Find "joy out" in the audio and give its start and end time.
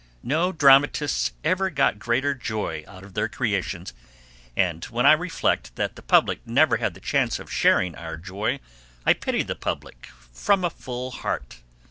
2.33-3.03